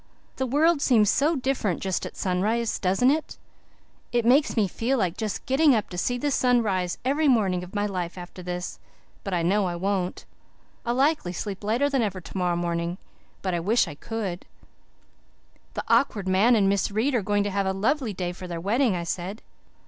[0.37, 3.37] "The world seems so different just at sunrise, doesn't it?
[4.11, 7.63] It makes me feel just like getting up to see the sun rise every morning
[7.63, 8.79] of my life after this.
[9.23, 10.25] But I know I won't.
[10.87, 12.97] I'll likely sleep later than ever tomorrow morning.
[13.43, 14.47] But I wish I could."
[15.75, 18.59] "The Awkward Man and Miss Reade are going to have a lovely day for their
[18.59, 19.43] wedding," I said.